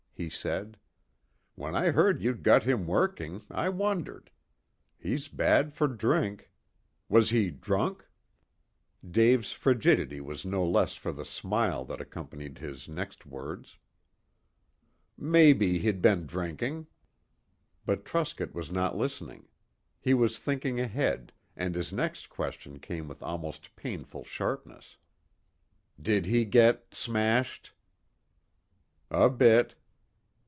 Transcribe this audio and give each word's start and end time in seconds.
he 0.13 0.29
said. 0.29 0.77
"When 1.55 1.73
I 1.75 1.89
heard 1.89 2.21
you'd 2.21 2.43
got 2.43 2.61
him 2.61 2.85
working 2.85 3.41
I 3.49 3.69
wondered. 3.69 4.29
He's 4.99 5.27
bad 5.27 5.73
for 5.73 5.87
drink. 5.87 6.51
Was 7.09 7.31
he 7.31 7.49
drunk?" 7.49 8.05
Dave's 9.03 9.51
frigidity 9.51 10.21
was 10.21 10.45
no 10.45 10.63
less 10.63 10.93
for 10.93 11.11
the 11.11 11.25
smile 11.25 11.83
that 11.85 11.99
accompanied 11.99 12.59
his 12.59 12.87
next 12.87 13.25
words. 13.25 13.79
"Maybe 15.17 15.79
he'd 15.79 16.03
been 16.03 16.27
drinking." 16.27 16.85
But 17.83 18.05
Truscott 18.05 18.53
was 18.53 18.69
not 18.71 18.95
listening. 18.95 19.47
He 19.99 20.13
was 20.13 20.37
thinking 20.37 20.79
ahead, 20.79 21.33
and 21.55 21.73
his 21.73 21.91
next 21.91 22.29
question 22.29 22.77
came 22.77 23.07
with 23.07 23.23
almost 23.23 23.75
painful 23.75 24.25
sharpness. 24.25 24.97
"Did 25.99 26.27
he 26.27 26.45
get 26.45 26.93
smashed?" 26.93 27.73
"A 29.09 29.27
bit." 29.27 29.73